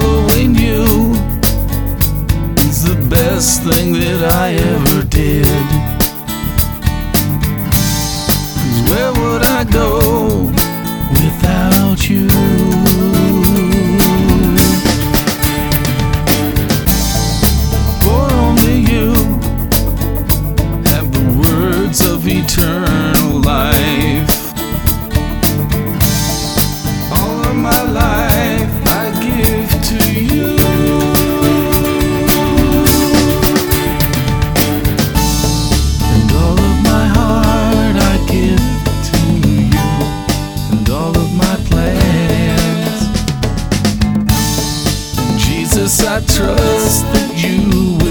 following 0.00 0.54
you 0.54 0.84
is 2.66 2.84
the 2.84 2.98
best 3.08 3.62
thing 3.62 3.92
that 3.92 4.22
I 4.44 4.54
ever 4.72 5.02
did. 5.04 5.66
Cause 8.58 8.80
where 8.90 9.12
would 9.20 9.42
I 9.42 9.64
go 9.64 10.50
without 11.22 12.08
you? 12.10 12.28
For 18.02 18.24
only 18.44 18.76
you 18.92 19.08
have 20.90 21.06
the 21.16 21.26
words 21.42 22.00
of 22.06 22.26
eternity. 22.26 22.95
yes, 45.86 46.04
I 46.04 46.18
trust 46.18 47.04
that 47.12 47.30
you 47.36 48.05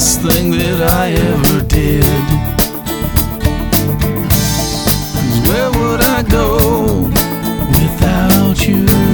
best 0.00 0.22
thing 0.22 0.50
that 0.52 0.80
I 0.80 1.10
ever 1.12 1.60
did. 1.60 2.04
Cause 5.20 5.40
where 5.46 5.70
would 5.70 6.00
I 6.00 6.22
go 6.22 7.02
without 7.78 8.66
you? 8.66 9.09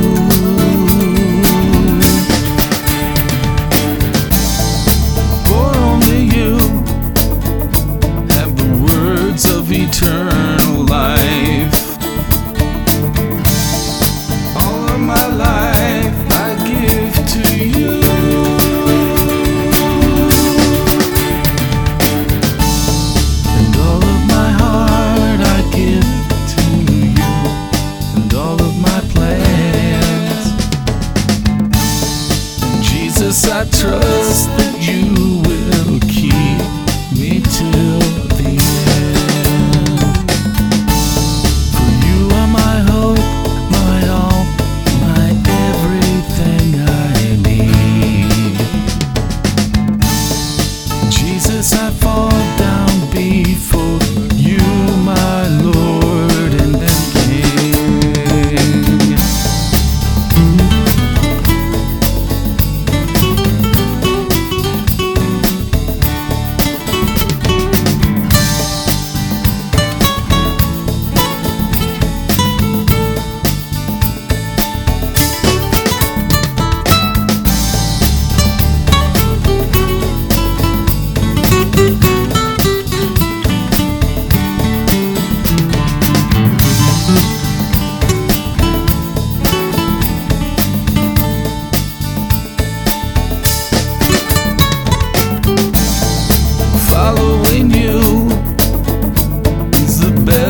I 33.44 33.64
trust 33.64 34.48
that 34.56 34.78
you 34.80 35.35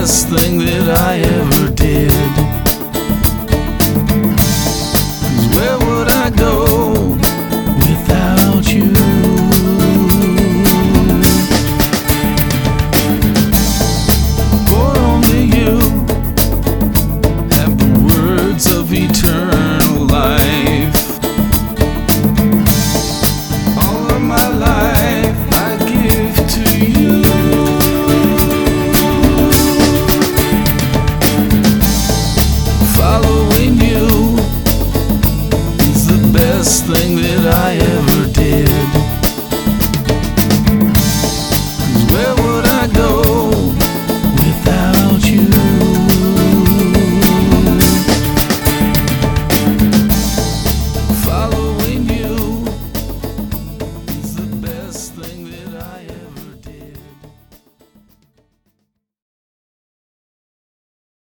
best 0.06 0.28
thing 0.28 0.58
that 0.58 0.88
I 0.88 1.18
ever 1.18 1.55